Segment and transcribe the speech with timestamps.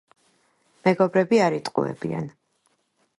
[0.87, 2.25] მეგობრები არ იტყუებიან.